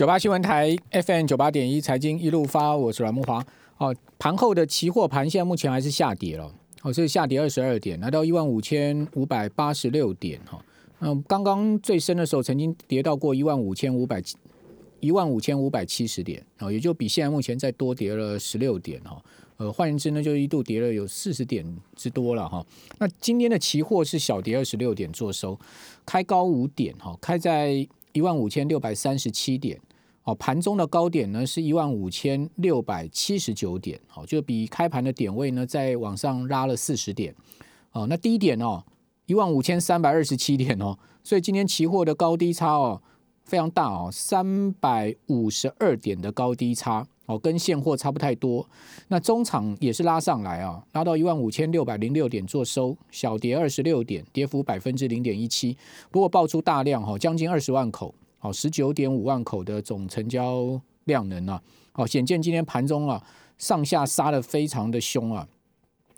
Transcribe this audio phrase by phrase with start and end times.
[0.00, 3.44] 九八新闻台 FM 九八点一财经一路发，我是阮木华。
[3.76, 10.58] 哦，盘后的期货盘现在目前还是下跌了，哦，是下跌二十二点，来到一万五千五百八十六点哈。
[11.00, 14.38] 嗯，刚刚最深的时候曾经跌到过一万五千五百七
[15.00, 19.22] 一万五千五百七十点，哦，也就比现在目前再多跌了十六点哈。
[19.58, 21.62] 呃，换言之呢，就一度跌了有四十点
[21.94, 22.64] 之多了哈。
[22.96, 25.60] 那今天的期货是小跌二十六点做收，
[26.06, 29.78] 开高五点哈，开在一万五千六百三十七点。
[30.30, 37.34] 哦，盘中的高点呢是一万五千六百七十九点，好，就比开盘的点位呢再往上拉了四十点。
[37.92, 38.84] 哦，那低点哦
[39.26, 43.02] 一万五千三百二十七点哦，所以今天期货的高低差哦
[43.44, 47.06] 非常大哦，三百五十二点的高低差。
[47.26, 48.68] 哦，跟现货差不太多。
[49.06, 55.76] 那中场也是拉上来啊，拉到一万五千六百零六点做收，小跌二十六点，跌幅百分之零点一七。
[56.10, 61.62] 不过爆出大量哈，将近二十万口，好十九点五万口的总成交量能啊。
[61.92, 63.22] 好，显见今天盘中啊，
[63.58, 65.46] 上下杀的非常的凶啊。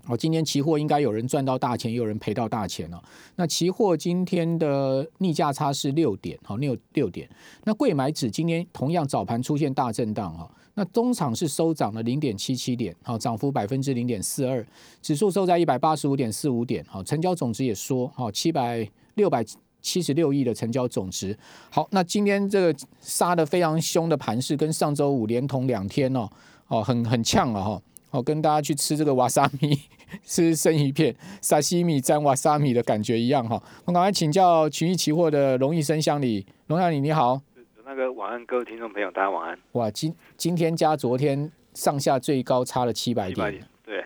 [0.07, 3.01] 哦，今天期货应该有人赚到大钱，也有人赔到大钱了。
[3.37, 7.29] 那期货今天的逆价差是六点，好六六点。
[7.63, 10.51] 那贵买指今天同样早盘出现大震荡哈。
[10.75, 14.67] 那中场是收涨了零点七七点，好，涨幅百分之零点四二。
[15.01, 19.45] 指数收在一百八十五点四五点，好，成交总值也说，好，七百六百
[19.83, 21.37] 七十六亿的成交总值。
[21.71, 26.29] 好，那今天这个杀的非常凶的盘势，跟上周五连同两天哦，
[26.69, 27.83] 哦，很很呛了哈。
[28.13, 29.75] 哦，跟大家去吃这个瓦萨米，
[30.23, 33.63] 吃生鱼片、沙西米沾瓦萨米的感觉一样哈。
[33.87, 37.41] 我赶快请教群益期货的龙义生乡里，龙乡里你好。
[37.87, 39.59] 那个晚安，各位听众朋友，大家晚安。
[39.73, 43.35] 哇，今今天加昨天上下最高差了七百点。
[43.35, 44.05] 七百点，对，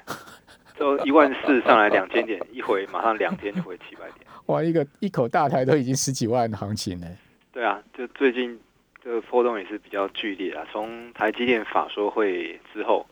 [0.79, 4.26] 就一万四上来两千点，一回马上两天就回七百点。
[4.47, 7.07] 哇，一个一口大台都已经十几万的行情呢。
[7.53, 8.59] 对啊，就最近
[9.03, 10.67] 这个波动也是比较剧烈啊。
[10.73, 13.07] 从台积电法说会之后。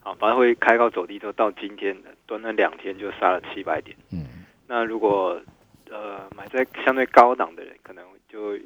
[0.00, 3.94] 啊，反正会开高走低，都到今天的短短两天就杀了七百点。
[4.12, 5.38] 嗯，那如果
[5.90, 8.56] 呃买在相对高档的人，可能就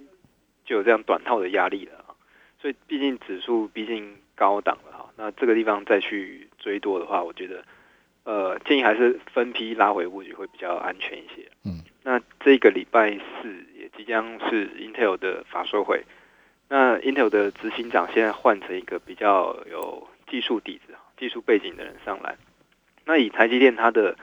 [0.65, 2.15] 就有这样短套的压力了啊。
[2.61, 7.65] 所以毕竟指数毕竟高档了哈，那这个地方再去追多的话，我觉得
[8.25, 11.51] 呃建议还是分批拉回布局会比较安全一些。
[11.65, 16.05] 嗯，那这个礼拜四也即将是 Intel 的法说会，
[16.69, 20.95] 那 Intel 的执行长现在换成一个比较有技术底子。
[21.19, 22.37] 技术背景的人上来，
[23.05, 24.17] 那以台积电它的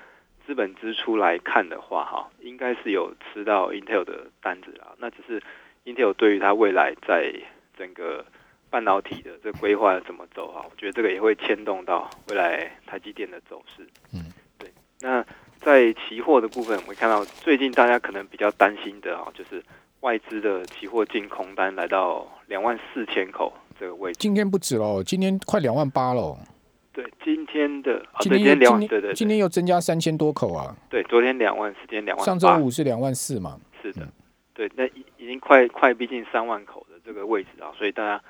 [0.45, 4.91] 资本支出来看的话，哈，应该是有吃到 Intel 的单子啊。
[4.97, 5.41] 那只是
[5.85, 7.33] Intel 对于它未来在
[7.77, 8.25] 整个
[8.69, 13.87] 半导体的这规划怎么走啊，我觉得这个也会牵动到未来台积电的走势。
[14.13, 14.19] 嗯，
[14.57, 14.69] 对。
[14.99, 15.25] 那
[15.61, 19.63] 在期货的部分，我们看到最近大家可能比较担心的啊，就是
[20.01, 24.17] 外资的期货净空单来到两万四千口这个位置。
[24.19, 26.37] 今天不止喽，今天快两万八喽。
[26.91, 30.75] 对，今天的今天两万，对对，今天又增加三千多口啊。
[30.89, 33.57] 对，昨天两万，今天两万，上周五是两万四嘛。
[33.81, 34.07] 是的，
[34.53, 38.21] 对，那已已经快快逼近三万口的这个位置啊，所以大家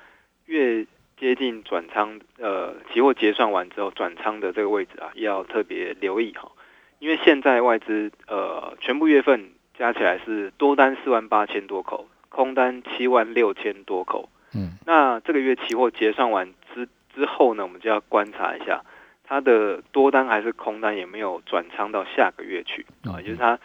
[0.45, 0.85] 越
[1.17, 6.51] 接近转仓，呃，期货结算完之后转仓的这个位置啊，要特别留意哈，
[6.99, 14.29] 因为现在外资呃全部月份加起来是多单四万八千多口，空单七万六千多口。
[14.53, 16.87] 嗯，那这个月期货结算完之。
[17.11, 18.81] 之后呢，我们就要观察一下
[19.25, 23.19] 它的多单还是空单，有没有转仓到下个月去啊？
[23.19, 23.59] 就是它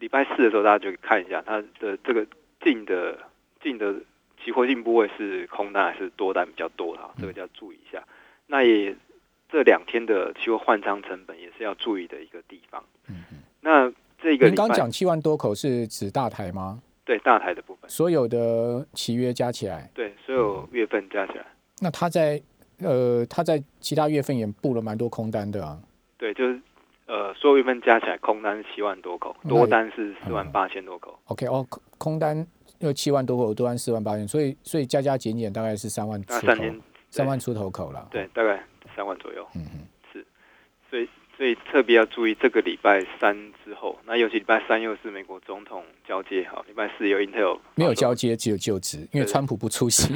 [0.00, 2.26] 礼拜四的时候，大家就看一下它的这个
[2.62, 3.16] 进的
[3.62, 3.94] 进的
[4.42, 8.02] 期货进部位是空单还是多单比较多哈，这个就要注意一下。
[8.46, 8.96] 那也
[9.54, 12.82] 这两天的期货换仓成本也是要注意的一个地方。
[13.06, 13.38] 嗯嗯。
[13.60, 13.88] 那
[14.20, 16.82] 这个您刚讲七万多口是指大台吗？
[17.04, 21.46] 对，大台的部分，所有的契约加起来，对，所有月份加起来。
[21.78, 22.42] 那他在
[22.78, 25.78] 呃，他在其他月份也布了蛮多空单的啊。
[26.18, 26.60] 对，就是
[27.06, 31.16] 呃，所有月份加起来空单是七万多口，多单是四万八千多口。
[31.26, 32.44] OK，哦，空空单
[32.80, 36.64] 有七万多口，多单四万八千，所以所以加加减减大概是三万出头，
[37.08, 38.08] 三万出头口了。
[38.10, 38.60] 对，大概
[38.96, 39.46] 三万左右。
[39.54, 40.26] 嗯嗯，是，
[40.90, 41.08] 所以。
[41.36, 50.14] 所以特别要注意，这个礼拜三之后，那尤其礼拜三又是美国总统交接，哈，礼拜四有 Intel 没有交接，只有就职，因为川普不出席。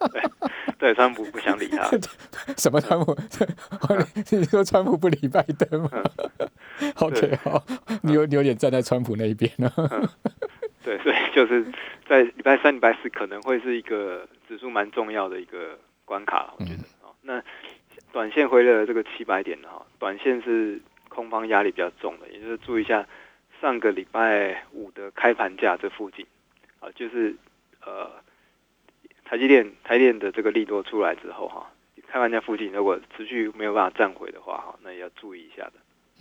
[0.80, 1.90] 对，川普不想理他。
[2.56, 3.14] 什么川普？
[4.30, 5.90] 你说川普不理拜登吗
[7.00, 7.62] ？OK，好，
[8.02, 9.70] 你有你有点站在川普那一边呢。
[10.82, 11.66] 对，所以就是
[12.08, 17.44] 在礼拜三、礼拜四可能会是一个指数蛮重要的一个关卡，我觉得啊，那。
[18.14, 23.04] 短线回了这个七百点的哈，短线是空方压力比较重的，也就是注意一下
[23.60, 26.24] 上个礼拜五的开盘价这附近，
[26.78, 27.34] 啊，就是
[27.84, 28.08] 呃
[29.24, 31.68] 台积电台电的这个利多出来之后哈，
[32.06, 35.72] 开盘价附近如果持续没有办法站回的话哈，那也要注意一下的。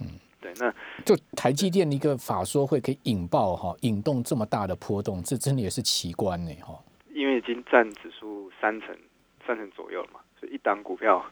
[0.01, 0.07] 嗯，
[0.42, 0.74] 对，那
[1.06, 6.74] 就台积电的一个法说会可以引爆哈，引动这么大的波动，这真的也是奇观呢哈。
[7.13, 8.98] 因为已经占指数三成
[9.46, 11.24] 三成左右了嘛，所以一档股票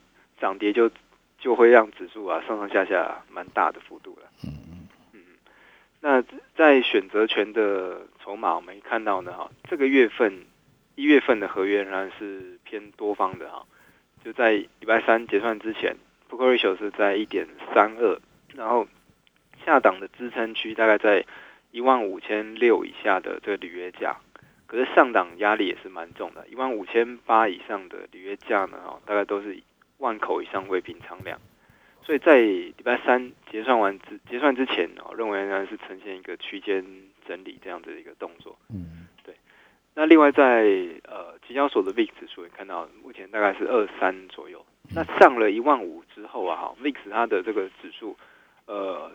[0.42, 0.92] 涨跌就
[1.38, 4.28] 就会让指数啊上上下下蛮大的幅度了。
[4.44, 5.20] 嗯嗯嗯。
[6.02, 6.22] 那
[6.58, 10.46] 在选择权的筹码，我们看到呢哈，这个月份。
[10.96, 13.66] 一月份的合约仍然是偏多方的哈，
[14.24, 15.96] 就在礼拜三结算之前
[16.30, 18.20] ，put ratio 是在一点三二，
[18.54, 18.86] 然后
[19.66, 21.26] 下档的支撑区大概在
[21.72, 24.18] 一万五千六以下的这个履约价，
[24.68, 29.56] 可是上档压力也是蛮重的，一万五千八以上的履约价呢，哈，大概都是
[30.02, 31.40] 万口以上未平仓量，
[32.04, 36.84] 所以在礼拜三结算完之结算之前哦，认为仍然是呈现一个区间
[37.26, 39.08] 整理这样子的一个动作，嗯。
[39.24, 39.36] 对
[39.94, 40.64] 那另外在
[41.04, 44.66] 呃，期交所的 VIX 指数也看到，目前大概是二三左右。
[44.94, 48.18] 那上了一万五之后啊，哈，VIX 它的这个指数
[48.66, 49.12] 呃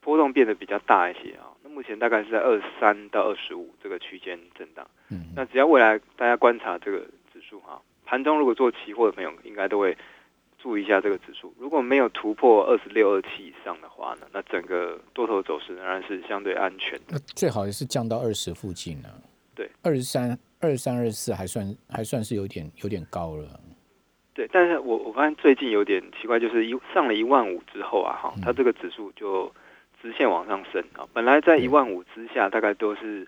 [0.00, 1.52] 波动变得比较大一些啊。
[1.62, 4.88] 那目前大概是在二三到二十五这个区间震荡。
[5.10, 5.32] 嗯。
[5.36, 7.00] 那只要未来大家观察这个
[7.32, 9.96] 指数哈，盘中如果做期货的朋友应该都会
[10.62, 11.52] 注意一下这个指数。
[11.58, 16.98] 如果没有突破二十六、二七以上的话呢，那整个多头走势仍然是相对安全。
[17.08, 19.08] 那最好也是降到二十附近呢。
[19.54, 23.60] 对，二十三、二十三、二十四还算还算是有点有点高了。
[24.32, 29.52] 对，但是我我发现最近有点奇怪，就是一上了一万五之后啊，哈，它这个指数就
[30.00, 31.06] 直线往上升啊。
[31.12, 33.26] 本来在一万五之下，大概都是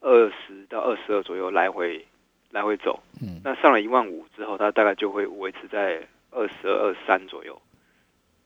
[0.00, 2.04] 二十到二十二左右来回
[2.50, 2.98] 来回走。
[3.22, 6.00] 嗯，那上了一万五之后，它大概就会维持在
[6.30, 7.60] 二十二、二三左右。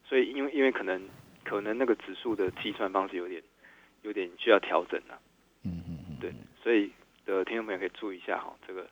[0.05, 1.01] 所以，因为因为可能
[1.45, 3.43] 可能那个指数的计算方式有点
[4.03, 5.19] 有点需要调整了。
[5.65, 6.33] 嗯嗯嗯，对，
[6.63, 6.91] 所以。
[7.27, 8.87] 的听众朋友可以注意一下哈，这个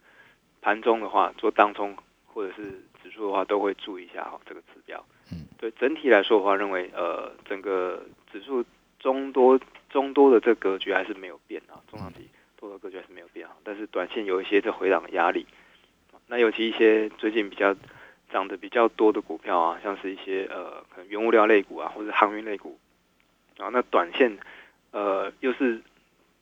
[0.62, 1.94] 盘中的话做当中
[2.24, 2.62] 或者是
[3.02, 5.04] 指数的话，都会注意一下哈这个指标。
[5.30, 8.02] 嗯，对整体来说的话，认为呃整个
[8.32, 8.64] 指数
[8.98, 9.60] 中多
[9.90, 15.46] 中多的这格局还是没有变啊，中长期多的格局还是没有变啊，但是短线有一些这回档的压力。
[16.26, 17.76] 那尤其一些最近比较
[18.32, 22.78] 涨得比较多的股票啊，像是一些呃可能原物料类股啊，或者航运类股
[23.58, 24.36] 啊，那短线
[24.90, 25.80] 呃又是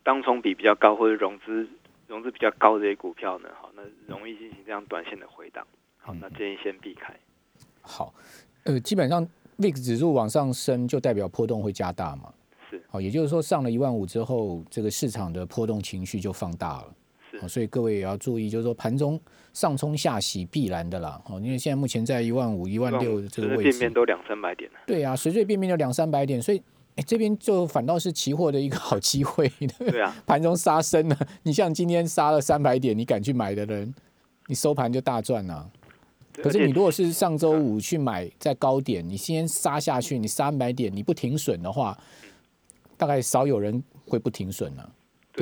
[0.03, 1.69] 当冲比比较高或者融资。
[2.11, 5.65] 融资比较高的一些股票呢，好，那容易进行这样短线的回档，
[5.97, 7.15] 好，那建议先避开。
[7.83, 8.13] 好，
[8.65, 9.25] 呃，基本上
[9.59, 12.35] VIX 指数往上升，就代表波动会加大嘛？
[12.69, 16.93] 是，好，也就是说上了一万五之后，这个市场的波动情绪就放大了。
[17.49, 19.21] 是，所以各位也要注意，就是说盘中
[19.53, 21.21] 上冲下洗必然的啦。
[21.27, 26.63] 哦，因为现在目前在一万五、一万六这个位置，随便都两三百点对啊，随随便便就两三百点，所以。
[26.97, 29.49] 哎，这边就反倒是期货的一个好机会。
[29.79, 31.17] 对啊，盘中杀升了。
[31.45, 33.95] 你像今天杀了三百点，你敢去买的人，
[34.49, 35.71] 你收盘就大赚了。
[36.43, 41.97] 可是你如果是上周五去买在高点，你先杀下去，你三百点你不停损的话，
[42.97, 44.93] 大概少有人会不停损了，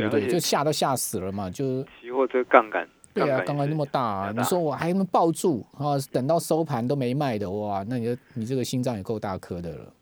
[0.03, 0.29] 对不对？
[0.29, 1.51] 就吓都吓死了嘛。
[1.51, 5.99] 就期货这个杠杆，对啊，杠杆那么大，啊你说我还能抱住啊？
[6.13, 9.93] 等到收盘都没卖的哇，那你你这个心脏也够大颗的了。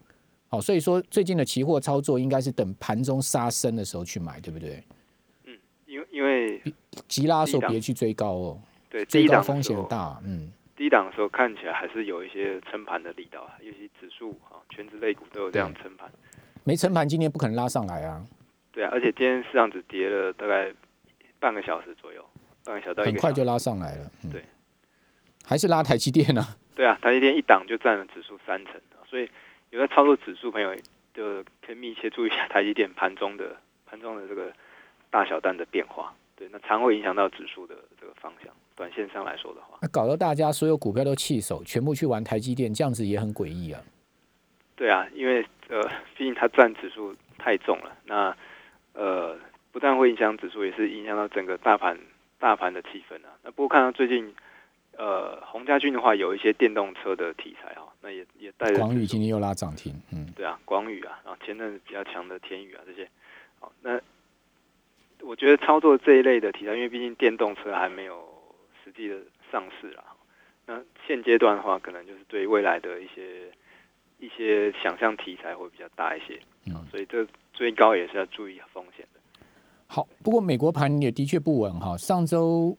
[0.48, 4.82] 好，所以说最近的期货操作应该是等盘中杀升的时候去买，对不对？
[5.44, 6.62] 嗯，因为因为
[7.08, 10.20] 急拉的时候别去追高哦，对，追高风险大。
[10.25, 16.08] 嗯，低档的时候看起来还是有一些撑盘的力道，尤其指数啊，全职类股都有这样撑盘。
[16.62, 18.24] 没撑盘，今天不可能拉上来啊。
[18.77, 20.71] 对啊，而且今天市场只跌了大概
[21.41, 22.23] 半个小时左右，
[22.63, 24.11] 半个小时很快就拉上来了。
[24.31, 24.45] 对，
[25.43, 26.47] 还是拉台积电呢？
[26.75, 28.75] 对啊，台积电一档就占了指数三成
[29.09, 29.29] 所以。
[29.71, 30.73] 有在操作指数朋友，
[31.13, 34.51] 就可以密切注意一下台积电盘中的盘中的这个
[35.11, 36.15] 大小单的变化。
[36.37, 38.55] 对，那常会影响到指数的这个方向。
[38.77, 43.83] 短线上来说的话，那搞得大家所有股票都弃手，全部去玩台积电，这样子也很诡异啊。
[44.77, 45.83] 对啊，因为呃，
[46.17, 47.97] 毕竟它占指数太重了。
[48.05, 48.35] 那
[48.96, 49.36] 呃，
[49.70, 51.96] 不但会影响指数，也是影响到整个大盘
[52.38, 53.31] 大盘的气氛啊。
[53.44, 54.34] 那不过看到最近。
[54.98, 58.79] 呃，洪家军的话有一些电动车的题材哈，那也也带着。
[58.79, 63.06] 广宇今天又拉涨停，嗯，对啊，广宇啊，然后前阵比较强的天宇啊这些，
[63.60, 64.00] 好，那
[65.20, 68.26] 我觉得操作这一类的题材，因为毕竟电动车还没有
[68.82, 69.19] 实际的
[69.53, 70.03] 上市啦，
[70.65, 73.53] 那现阶段的话，可能就是对未来的一些
[74.19, 77.22] 一些想象题材会比较大一些，嗯，所以这
[77.56, 79.20] 追高也是要注意风险的。
[79.86, 82.77] 好，不过美国盘也的确不稳哈，上周。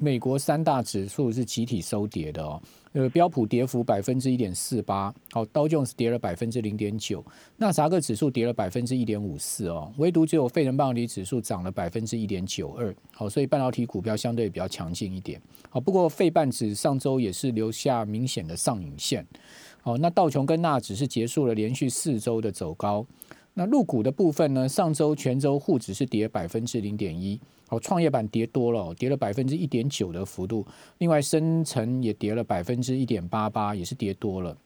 [0.00, 2.62] 美国三大指数是集体收跌的哦。
[2.92, 7.20] 呃，标普跌幅百分之一点四八，好，道琼斯跌了百分之零点九，
[7.56, 19.26] 纳萨克指数跌了百分之一点五四哦，唯独只有费城半导体指数涨了百分之一点九二，好，所以半导体股票相对比较强劲一点，好，不过费半指上周也是留下明显的上影线，
[19.82, 23.04] 好，那道琼跟纳指是结束了连续四周的走高。
[23.58, 24.68] 那入股的部分呢？
[24.68, 30.64] 上周全周沪指是跌百分之零点一，好，创业板跌多了，跌了百分之一点九的幅度。
[30.98, 34.56] 另外，深成也跌了百分之一点八八，也是跌多了。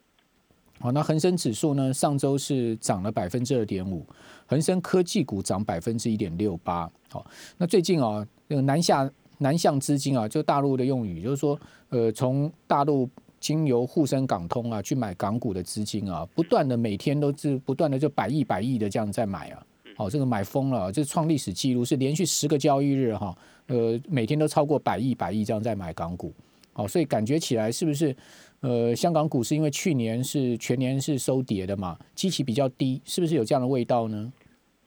[0.78, 1.90] 好，那恒生指数呢？
[1.90, 4.04] 上周是涨了百分之二点五，
[4.44, 6.86] 恒生科技股涨百分之一点六八。
[7.08, 7.24] 好，
[7.56, 11.58] 那最近啊，那个南下南向资金啊，就大陆的用语，就是说，
[11.88, 13.08] 呃，从大陆。
[13.42, 26.32] 经由沪深港通啊，去买港股的资金啊，不断的每天都是不断的就百亿百亿的这样在买啊，好，这个买疯了，这创历史记录，是连续十个交易日哈，呃，每天都超过百亿百亿这样在买港股，
[26.72, 28.14] 好，所以感觉起来是不是
[28.60, 34.32] 呃，香港股市因为去年是全年是收跌的嘛，基期比较低，是不是有这样的味道呢？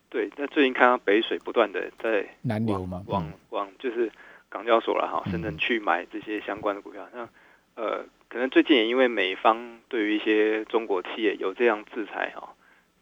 [0.10, 4.10] 对，那最近看到北水不断的在南流嘛，往往就是
[4.48, 7.28] 港交所了哈，深圳去买这些相关的股票，像
[7.76, 8.06] 呃。
[8.36, 12.54] 可能最近也因为美方对于一些中国企业有这样制裁哈，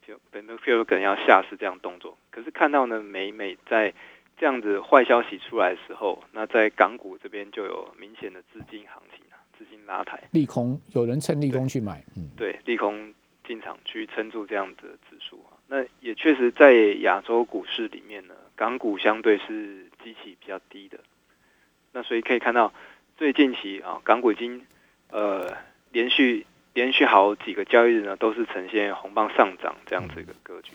[0.08, 2.16] 就本能 feel 可能要下市这样动作。
[2.30, 3.92] 可是看到呢，美美在
[4.38, 13.12] 这样子坏消息出来的时候，那在港股这边就有明显的资金行情啊，资金拉抬，利空，有人趁利空去买，嗯，对，利空
[13.44, 15.58] 进场去撑住这样子的指数啊。
[15.68, 21.00] 那也确实在亚洲股市里面呢，港股相对是机器比较低的，
[21.92, 22.72] 那所以可以看到
[23.18, 24.64] 最近期啊，港股已经。
[25.14, 25.56] 呃，
[25.92, 26.44] 连续
[26.74, 30.72] 连续好几个交易日呢，都是呈现红棒上涨这样子一个格局。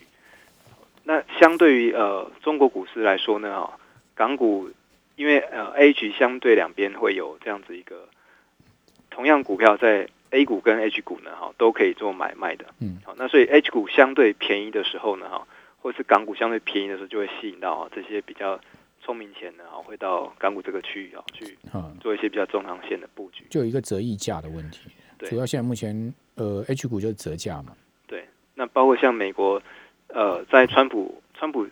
[1.02, 3.76] 那相对于呃中国股市来说呢，哈，
[4.14, 4.71] 港股
[5.16, 8.09] 因为呃 A 股相对两边会有这样子一个
[9.11, 12.66] 同样股票在 A 股跟 H 股呢，哈都可以做买卖的。
[12.80, 15.45] 嗯，好，那所以 H 股相对便宜的时候呢，哈，
[15.83, 18.61] 或是港股相对便宜的时候，就会吸引到这些比较。
[19.09, 21.57] 聪明钱呢，哈，会到港股这个区域啊，去
[21.99, 23.43] 做一些比较中长线的布局。
[23.49, 27.75] 就有一个折溢价的问题，主要现在目前呃，H 股就是折价嘛。
[28.07, 29.62] 对，那包括像美国，
[30.09, 31.67] 呃，在川普川普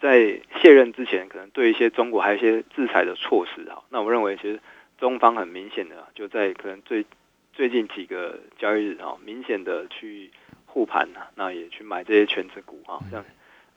[0.00, 3.78] 在卸任之前，可能对一些中国还有一些制裁的措施啊。
[3.88, 4.58] 那我认为，其实
[4.98, 7.06] 中方很明显的就在可能最
[7.52, 10.28] 最近几个交易日啊，明显的去
[10.66, 13.24] 护盘啊，那也去买这些全值股啊，像。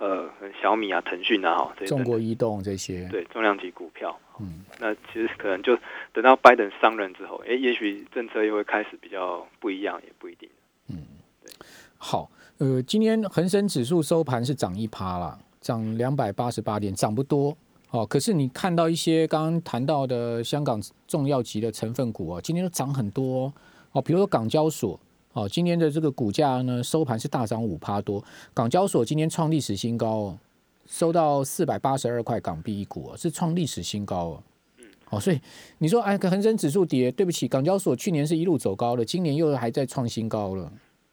[0.02, 0.28] 呃，
[0.60, 5.78] 小米啊，腾讯啊，哈，中国移动这些，对，重量级股票，嗯，那其实可能就
[6.12, 10.50] 等到拜登上任之后，哎，也许政策又会开始比较不一样，也不一定。
[10.90, 10.98] 嗯，
[11.44, 11.54] 对。
[12.00, 17.56] 好，呃，今天恒生指数收盘是涨一趴了，涨两百八十八点，涨不多。
[17.92, 23.54] 哦，可是你看到一些刚刚谈到的香港重要级的成分股啊，今天都涨很多。
[23.92, 25.00] 哦，比如说港交所。
[25.34, 28.24] 哦，今天的这个股价呢，收盘是大涨五趴多。
[28.54, 30.40] 港交所今天创历史新高哦，
[30.86, 34.44] 收到四百八十二块港币一股哦，是创历史新高哦。
[34.80, 35.40] 嗯，哦，所以
[35.78, 40.70] 你说哎，恒生指数跌，对不起，港交所去年是一路走高了，今年又还在创新高了。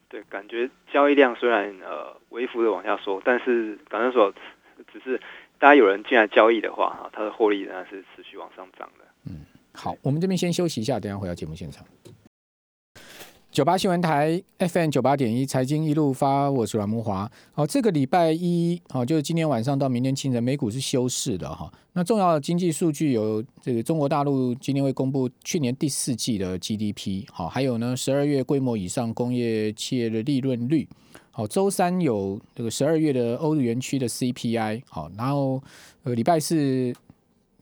[0.09, 4.35] 对，感觉交易量虽然呃微幅的往下缩，但是港交所
[4.93, 5.17] 只是
[5.61, 9.05] 大家有人进来交易的话，哈，它的获利仍然是持续往上涨的。
[9.27, 11.87] 嗯，好，我们这边先休息一下，等下回到节目现场。
[13.51, 17.29] 九八新闻台 FM 九八点一财经一路发，我是阮木华。
[17.53, 21.73] 好，这个礼拜一，好，就是今天晚上到明天清晨，美股是休市的哈。
[21.95, 30.87] 那重要的经济数据有这个中国大陆今天会公布去年第四季的 GDP，好，还有呢十二月规模以上工业企业的利润率。
[31.31, 35.61] 好，周三有这个十二月的欧元区的 CPI，好，然后
[36.05, 36.93] 呃礼拜四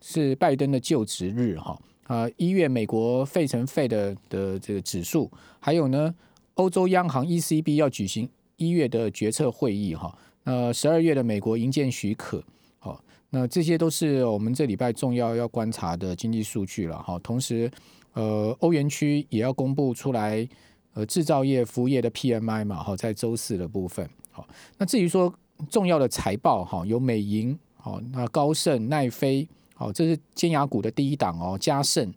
[0.02, 1.78] 是拜登的就职日哈。
[2.06, 6.14] 啊，一月美国费城费的的这个指数，还有呢，
[6.54, 10.16] 欧洲央行 ECB 要举行一月的决策会议哈。
[10.44, 12.40] 那十二月的美国营建许可，
[12.78, 17.18] 好，那这些都是我们这礼拜重要要观察的经济数据了哈。
[17.18, 17.68] 同时，
[18.12, 20.48] 呃，欧元区也要公布出来，
[20.94, 24.08] 呃，制造业、服务业的 PMI 嘛，哈，在周四的部分。
[24.30, 24.46] 好，
[24.78, 25.34] 那至于说
[25.68, 29.48] 重要的财报哈，有美银，好，那高盛、奈飞。
[29.78, 32.10] 好，这是尖牙股的第一档哦，嘉盛、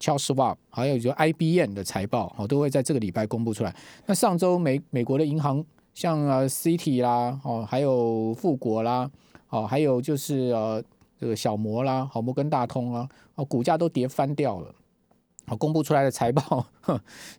[0.00, 3.76] Charles w a b 还有就 IBM 的财报，哦，都会在这个礼拜公布出来。
[4.06, 9.10] 那上周美美国的银行，像啊 City 啦，哦，还有富国啦，
[9.50, 10.82] 哦，还有就是呃
[11.18, 14.74] 这个小摩啦，好摩根大通啊，哦，股价都跌翻掉了。
[15.46, 16.66] 好，公布出来的财报，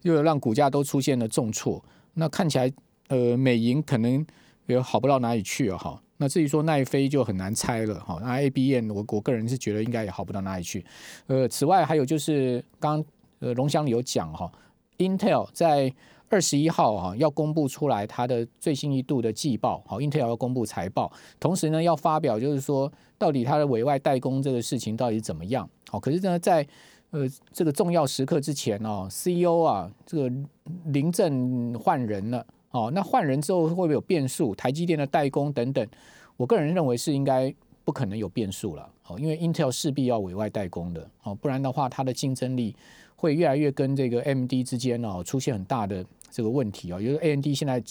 [0.03, 1.83] 又让股价都出现了重挫。
[2.13, 2.71] 那看起来，
[3.07, 4.23] 呃，美银可能
[4.67, 6.01] 也好不到哪里去啊，哈。
[6.21, 8.19] 那至于说奈飞就很难猜了哈。
[8.21, 10.85] 那 A B N 我我个人是觉得应该也好不到哪里去。
[11.25, 13.03] 呃，此外还有就是刚
[13.39, 14.49] 呃龙翔有讲哈
[14.99, 15.91] ，Intel 在
[16.29, 25.67] 二十一号哈要公布出来它的最新一度的季报，好，Intel 要公布财报，同时呢要发表就是说到底它的委外代工这个事情到底怎么样？
[25.89, 26.65] 好，可是呢在
[27.09, 30.31] 呃，这个重要时刻之前哦，CEO 啊，这个
[30.85, 32.91] 临阵换人了哦。
[32.93, 34.55] 那换人之后会不会有变数？
[34.55, 35.87] 台积电的代工等等，
[36.37, 37.53] 我个人认为是应该
[37.85, 42.75] 不可能有变数了哦，因为 Intel 势必要委外代工的哦，不然的话它的竞争力
[43.15, 47.01] 会越来越跟这个 AMD 之间哦出现很大的这个问题哦。
[47.01, 47.81] 因为 AMD 现在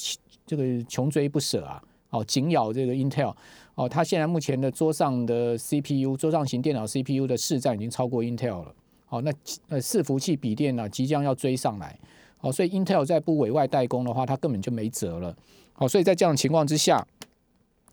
[0.46, 3.34] 这个穷追不舍啊，哦紧咬这个 Intel
[3.74, 8.74] 哦，它现在目前的桌上的 CPU 桌上型电脑 CPU 的市占已经超过 Intel 了。
[9.06, 9.32] 好，那
[9.68, 11.98] 呃伺服器笔电呢，即将要追上来，
[12.42, 15.36] 好，所以 Intel 在不委外代工的话，它根本就没辙了。
[15.74, 17.06] 好，所以在这样情况之下，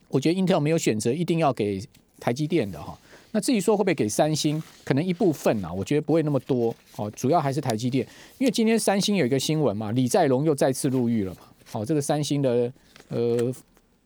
[0.07, 1.83] 我觉得 Intel 没有选择一定要给
[2.17, 2.97] 台积电的哈。
[3.33, 6.73] 那至于说会不会给三星，可能一部分啊，我觉得不会那么多。
[6.95, 11.41] 哦，主要还是台积电，因为今天三星有一个新闻嘛，李在龙又再次入狱了嘛。
[11.65, 12.71] 好，这个三星的
[13.09, 13.53] 呃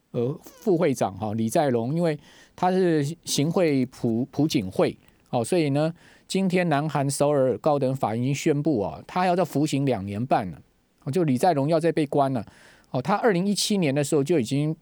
[0.10, 2.18] 呃副会长哈李在龙，因为
[2.56, 4.98] 他是行贿朴朴槿惠，
[5.30, 5.94] 好，所以呢。
[6.32, 10.58] 今天，南韩首尔高等法院已经宣布啊，他要再服刑两年半了。
[11.12, 12.42] 就李在龙要再被关了。
[12.92, 14.74] 哦，他二零一七年的时候就已经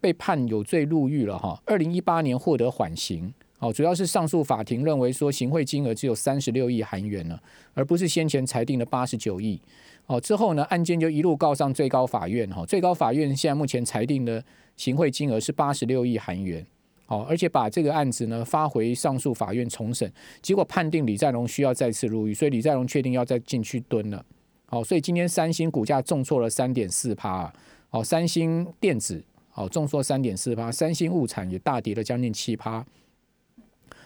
[0.00, 1.62] 被判有罪入狱了哈。
[1.64, 3.32] 二零一八年获得缓刑。
[3.60, 7.38] 哦，主要是上诉法庭认为说行贿金额只有三十六亿韩元呢，
[7.74, 9.62] 而不是先前裁定的八十九亿。
[10.06, 12.50] 哦，之后呢，案件就一路告上最高法院。
[12.50, 14.42] 哈，最高法院现在目前裁定的
[14.76, 16.66] 行贿金额是八十六亿韩元。
[17.06, 24.24] 好，而且把这个案子呢发回上诉法院重审，结果判定李在龙需要再次入狱，所以李在龙确定要再进去蹲了。
[24.66, 27.52] 好，所以今天三星股价重挫了三点四趴，
[27.88, 32.84] 好，三星电子好重挫三点四趴，三星物产也大跌了将近七趴。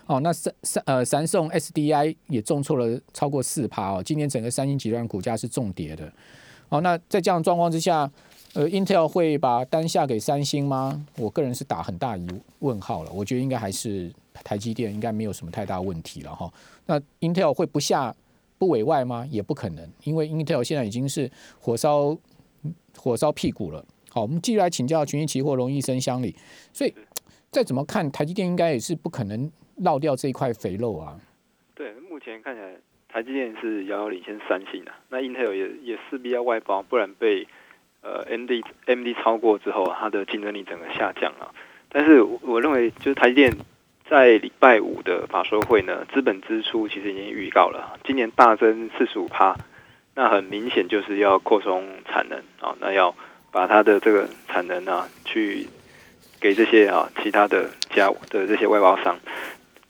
[0.05, 6.13] 好，那三三呃三送 SDI 也重挫了超过四趴哦，今天整个三星集团股价是重跌的。
[6.71, 8.11] 好，那在这样状况之下。
[8.53, 11.07] 呃，Intel 会把单下给三星吗？
[11.17, 12.27] 我个人是打很大疑
[12.59, 13.13] 问号了。
[13.13, 14.13] 我觉得应该还是
[14.43, 16.53] 台积电，应该没有什么太大问题了哈。
[16.87, 18.13] 那 Intel 会不下
[18.59, 19.25] 不委外吗？
[19.31, 22.19] 也不可能，因为 Intel 现在已经是火烧
[22.99, 23.85] 火烧屁股了。
[24.09, 26.35] 好，我们继续来请教群益期货龙医生乡里。
[26.73, 26.93] 所以
[27.53, 31.17] 再怎么看，台积电应该也是不可能落掉这一块肥肉啊。
[31.77, 32.73] 对，目前看起来
[33.13, 37.47] 台积电是遥遥领先三星的，那 Intel 也也势必要外包，不然被。
[38.03, 41.55] 呃，M D M D 超过之后，它的竞争力整个下降了。
[41.91, 43.55] 但是我认为，就是台积电
[44.09, 49.55] 在礼拜五的法说会呢，资本支出其实已经预告了，今年大增四十五趴。
[50.15, 53.15] 那很明显就是要扩充产能啊，那要
[53.53, 55.67] 把它的这个产能啊，去
[56.41, 59.19] 给这些啊其他的家的这些外包商。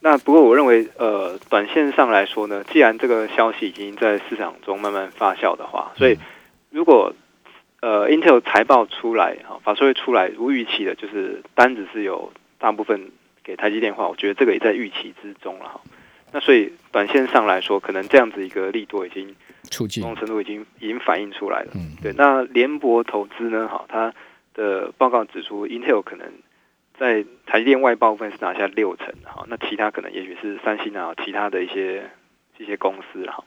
[0.03, 6.17] 那不过我认为，呃，短线上来说呢，既然这个消息已经在市场中慢慢发酵的话，所以
[6.71, 7.13] 如果
[7.81, 13.11] 呃，Intel 财报出来，哈，法说会出来，如预期的，就是单子是有大部分
[13.43, 15.81] 给台积电话，我觉得这个也在预期之中了，哈。
[16.31, 19.35] 那所以短线上来说，可能这样子一个力度已经，
[20.01, 21.71] 某种程度已经已经反映出来了。
[21.75, 22.13] 嗯，对。
[22.17, 24.13] 那联博投资呢，哈，它
[24.53, 26.25] 的报告指出，Intel 可能
[27.01, 32.11] 在台积电外包部分是拿下六成，哈，那其他可能也许是三星啊，其他的一些
[32.59, 33.43] 一些公司，哈。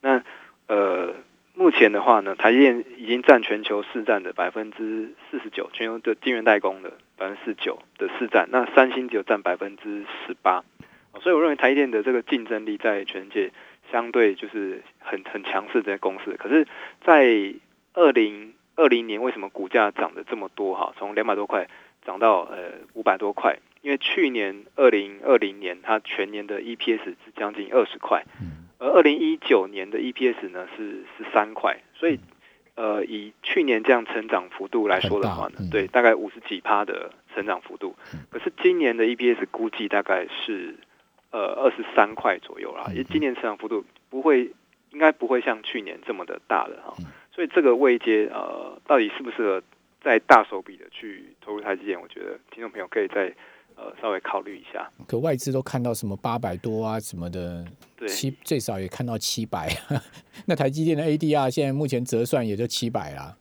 [0.00, 0.22] 那
[0.66, 1.14] 呃。
[1.54, 10.62] 目前的话呢，台积电已经占全球市占的百分之四十九，全球的晶圆代工的百分之四九的市占，那三星只有占百分之十八，
[11.20, 13.50] 所以我认为台积电的这个竞争力在全世界
[13.90, 16.36] 相对就是很很强势这些公司。
[16.38, 16.64] 可是，
[17.04, 17.26] 在
[17.92, 20.94] 二零二零年为什么股价涨得这么多哈？
[20.96, 21.66] 从两百多块
[22.08, 28.24] 涨到呃五百多块，因为去年二零二零年它全年的 EPS 是将近二十块。
[28.78, 32.18] 而二零一九年的 EPS 呢是十三块，所以
[32.76, 37.94] 呃以去年这样成长幅度来说的话呢，对，大概五十几趴的成长幅度。
[38.30, 40.76] 可是今年的 EPS 估计大概是
[41.30, 44.50] 呃二十三块左右啦，因为今年成长幅度不会
[44.92, 46.94] 应该不会像去年这么的大了哈。
[47.32, 49.62] 所以这个位阶呃到底适不适合
[50.08, 52.00] 再大手笔的去投入台积电？
[52.00, 53.34] 我觉得听众朋友可以再。
[53.80, 54.90] 呃，稍微考虑一下。
[55.06, 57.64] 可外资都看到什么八百多啊，什么的，
[58.08, 59.68] 七最少也看到七百。
[60.46, 63.36] 那台积电的 ADR 现在目前折算也就七百啦。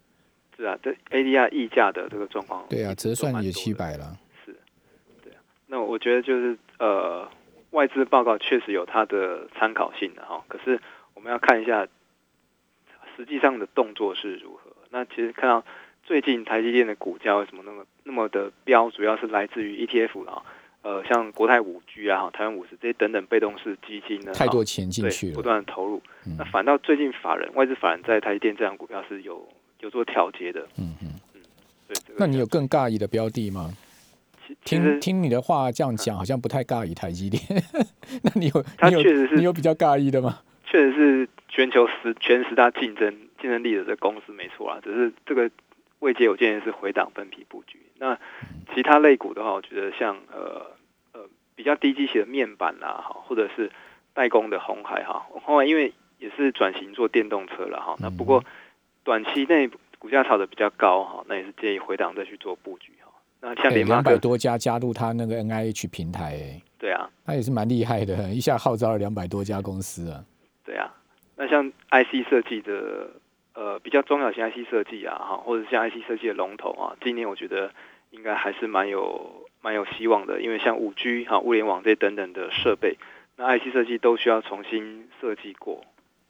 [0.55, 2.63] 是啊，这 ADR 溢价的这个状况。
[2.69, 4.15] 对啊，折算也七百了。
[4.45, 4.55] 是，
[5.23, 5.41] 对啊。
[5.65, 7.27] 那我觉得就是呃，
[7.71, 10.45] 外资报告确实有它的参考性的哈。
[10.47, 10.79] 可是
[11.15, 11.87] 我们要看一下
[13.15, 14.71] 实际上的动作是如何。
[14.91, 15.65] 那其实看到
[16.07, 20.41] 最近台积电的股价为什么那么那么的标，主要是来自于 ETF 啊，
[20.81, 26.01] 呃，像国泰五 G 啊、台湾五十这些等等被动式基金呢，太多钱进去了，不断的投入。
[26.37, 29.45] 那反倒最近法人外资法人在台积电这样股票是有
[29.81, 30.61] 有做调节的。
[30.77, 31.41] 嗯嗯嗯，
[31.89, 31.97] 对。
[32.17, 33.73] 那你有更尬意的标的吗？
[34.63, 37.41] 听听你的话这样讲，好像不太尬异台积电。
[38.23, 38.63] 那你有？
[38.77, 40.39] 他确实是，你有比较尬意的吗？
[40.63, 45.51] 确实是全球十全十大竞争竞争力的这公司没错啊，只是这个
[45.99, 47.79] 未接我建议是回档分批布局。
[47.99, 48.17] 那
[48.73, 50.67] 其他类股的话，我觉得像呃
[51.13, 51.21] 呃
[51.55, 53.71] 比较低机器的面板啦，哈，或者是
[54.13, 58.43] 代工的红海哈，红海因为也是转型做电动车了哈，那不过
[59.03, 63.11] 短期内股价炒的比较高哈，那也是建议回档再去做布局哈。
[63.39, 70.23] 那像两百多家加入他那个 N I H 平台，哎，对啊，他也是蛮厉害的， 一下号召了两百多家公司啊。
[70.63, 70.93] 对啊，
[71.35, 73.09] 那像 IC 设计的
[73.57, 77.71] 呃比较中小型 IC 设计啊，哈，或者像 IC 设计的龙头啊，今年我觉得
[78.11, 82.95] 应该还是蛮有蛮有希望的，因为像五 G 哈、物联网这等等的设备，
[83.35, 85.83] 那 IC 设计都需要重新设计过。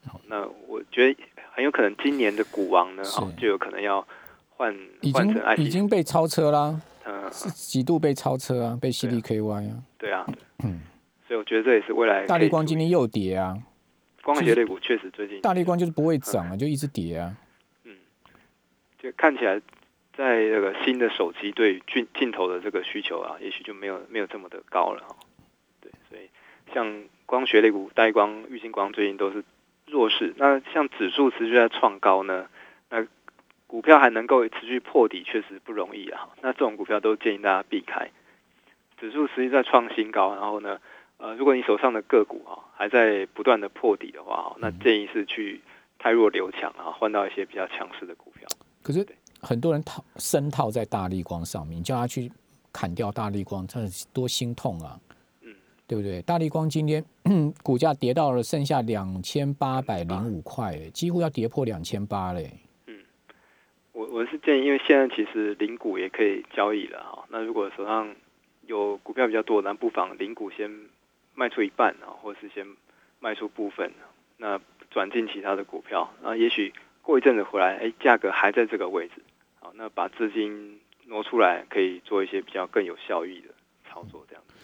[0.07, 1.19] 好，那我觉得
[1.51, 4.07] 很有可能今年的股王呢，哈，就有可能要
[4.49, 4.73] 换
[5.13, 8.77] 换成 IC，已经被超车啦，嗯，是几度被超车啊？
[8.81, 9.83] 被 CDKY 啊？
[9.97, 10.25] 对啊，
[10.63, 10.79] 嗯，
[11.27, 13.57] 所以我觉得这也是未来大力光今天又跌啊。
[14.27, 17.33] 光学类股确实最近大力光就是不会涨啊，就一直跌啊。
[17.85, 17.95] 嗯，
[18.99, 19.57] 就看起来
[20.17, 25.15] 在这个新的手机对镜镜头的这个需求啊，也许就没有没有这么的高了哈。
[25.79, 26.29] 对，所以
[26.73, 29.45] 像光学类股、带光、玉晶光最近都是
[29.85, 30.33] 弱势。
[30.35, 32.49] 那像指数持续在创高呢，
[32.89, 33.07] 那
[33.65, 36.27] 股票还能够持续破底，确实不容易啊。
[36.41, 38.11] 那这种股票都建议大家避开。
[38.99, 40.81] 指数实际在创新高，然后呢？
[41.17, 45.59] 呃，如果你手上的个股啊还在不断的破底的话，那建议是去
[45.97, 48.47] 太弱留强啊，换到一些比较强势的股票。
[48.83, 49.03] 可是
[49.41, 52.31] 很多人套深套在大力光上面，叫他去
[52.71, 53.79] 砍掉大力光，他
[54.13, 54.99] 多心痛啊！
[55.41, 55.55] 嗯，
[55.87, 56.21] 对不对？
[56.21, 57.03] 大力光今天
[57.63, 62.51] 股价跌到了剩下两千八百零五块，几乎要跌破两千八嘞。
[62.85, 62.99] 嗯，
[63.93, 67.25] 我我是建议，因为现在其实零股也可以交易了哈。
[67.29, 68.15] 那如果手上
[68.67, 70.69] 有股票比较多，那不妨零股先。
[71.37, 72.65] 卖出一半啊，或是先
[73.19, 73.93] 卖出部分，
[74.37, 76.73] 那转进其他的股票，然后也许
[77.03, 79.21] 过一阵子回来，哎，价格还在这个位置，
[79.59, 83.49] 好，那把资金挪出来，可以做一些比较更有效益的
[83.87, 84.55] 操作，这样子。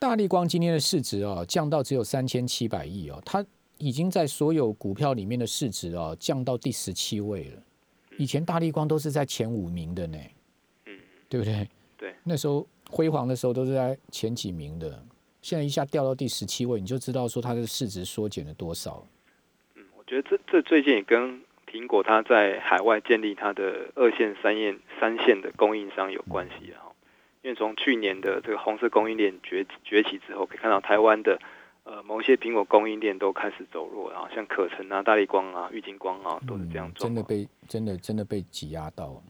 [0.00, 3.46] 大力光今天的市值哦，降到只有三千七百亿哦，它
[3.78, 7.62] 已经在所有股票里面的市值哦，降到第十七位了。
[8.18, 10.18] 以前大力光都是在前五名的呢，
[10.86, 11.68] 嗯，对不对？
[11.96, 15.00] 对，那时候辉煌的时候都是在前几名的。
[15.46, 19.06] 现在一下掉到第十七位，你就知道说它的市值缩减了多少。
[19.76, 26.90] 嗯，我觉得这这最近也跟苹果它在海外建立它的二线、三线、三线的供应商有关系哈。
[27.42, 31.38] 因为从去年的这个红色供应链崛崛起之后，可以看到台湾的
[31.84, 36.92] 呃某些苹果供应链都开始走弱，然后像可成啊、大力光啊、玉金光啊都是这样。
[36.96, 39.22] 真的被真的真的被挤压到。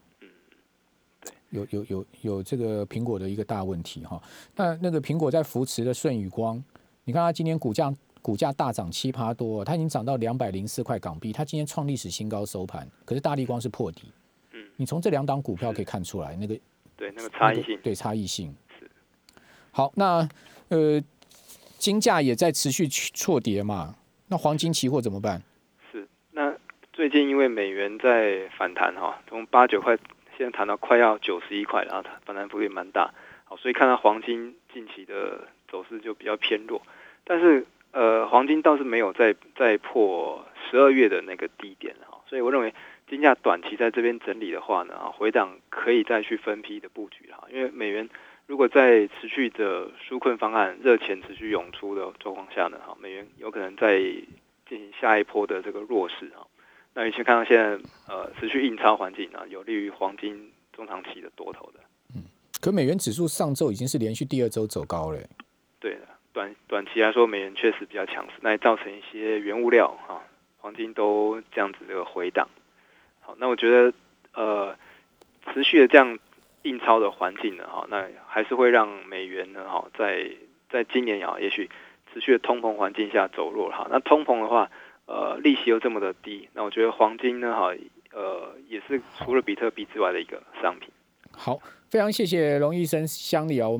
[1.56, 4.20] 有有有有这个苹果的一个大问题哈，
[4.54, 6.62] 那那个苹果在扶持的顺宇光，
[7.04, 14.12] 你看它今年股价股价大涨七趴多，它已经涨到两百零四块港币，它今天创历史新高收盘，可是大力光是破底，
[14.52, 16.58] 嗯，你从这两档股票可以看出来那个
[16.96, 18.90] 对那个差异性，对差异性是。
[19.70, 20.28] 好，那
[20.68, 21.02] 呃
[21.78, 23.94] 金价也在持续错跌嘛，
[24.28, 25.42] 那黄金期货怎么办？
[25.90, 26.06] 是。
[26.32, 26.54] 那
[26.92, 29.96] 最近因为美元在反弹哈，从八九块。
[30.36, 33.12] 现在谈到快要九十一块，然后它反弹幅度也蛮大，
[33.44, 36.82] 好，所以看到黄金近期的走势就比较偏弱，
[37.24, 42.74] 但是呃，黄金倒是没有再再破十二月的那个低点哈，所以我认为
[43.08, 48.08] 金价短期在这边整理的话呢，回档可以再去分批的布局哈，因为美元
[48.46, 53.98] 如果在持续的纾困方案热钱持续涌出的状况下呢，哈，美元有可能在
[54.68, 56.46] 进行下一波的这个弱势哈。
[56.98, 57.78] 那你去看到现在
[58.08, 61.80] 呃持续印钞环境啊，有利于黄金中长期的多头的。
[62.14, 62.22] 嗯，
[62.58, 65.18] 可美元指数上周已经是连续第二周走高了。
[65.78, 66.00] 对的，
[66.32, 70.22] 短短期来说，美元确实比较强势，那也造成一些原物料哈，
[70.56, 72.48] 黄金都这样子这个回档。
[73.20, 73.92] 好，那我觉得
[74.32, 74.74] 呃
[75.52, 76.18] 持续的这样
[76.62, 80.30] 印钞的环境呢，哈，那还是会让美元呢，哈，在
[80.70, 81.68] 在今年啊，也许
[82.14, 83.86] 持续的通膨环境下走弱哈。
[83.90, 84.70] 那通膨的话。
[85.06, 87.72] 呃，利息又这么的低，那我觉得黄金呢，哈，
[88.12, 90.90] 呃，也是除了比特币之外的一个商品。
[91.30, 91.58] 好，
[91.90, 93.70] 非常谢谢龙医生乡里哦。